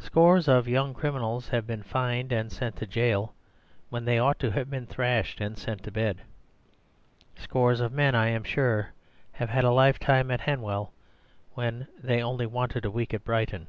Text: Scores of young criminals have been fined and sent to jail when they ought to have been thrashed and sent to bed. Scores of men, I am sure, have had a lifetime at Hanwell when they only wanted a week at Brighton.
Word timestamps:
Scores 0.00 0.48
of 0.48 0.66
young 0.66 0.92
criminals 0.92 1.50
have 1.50 1.68
been 1.68 1.84
fined 1.84 2.32
and 2.32 2.50
sent 2.50 2.74
to 2.78 2.84
jail 2.84 3.32
when 3.90 4.04
they 4.04 4.18
ought 4.18 4.40
to 4.40 4.50
have 4.50 4.68
been 4.68 4.86
thrashed 4.86 5.40
and 5.40 5.56
sent 5.56 5.84
to 5.84 5.92
bed. 5.92 6.22
Scores 7.36 7.78
of 7.80 7.92
men, 7.92 8.16
I 8.16 8.26
am 8.26 8.42
sure, 8.42 8.90
have 9.34 9.50
had 9.50 9.62
a 9.62 9.70
lifetime 9.70 10.32
at 10.32 10.40
Hanwell 10.40 10.92
when 11.54 11.86
they 12.02 12.20
only 12.24 12.44
wanted 12.44 12.84
a 12.84 12.90
week 12.90 13.14
at 13.14 13.22
Brighton. 13.24 13.68